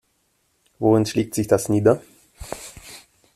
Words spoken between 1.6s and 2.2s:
nieder?